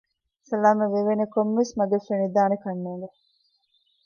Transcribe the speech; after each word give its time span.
ސަލާމަތްވެވޭނެ 0.49 1.25
ކޮންމެވެސް 1.33 1.73
މަގެއް 1.79 2.05
ފެނިދާނެކަންނޭނގެ 2.07 3.07